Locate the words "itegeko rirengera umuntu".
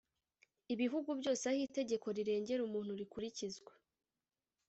1.67-2.91